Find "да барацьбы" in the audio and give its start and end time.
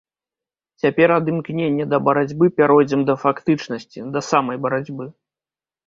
1.93-2.45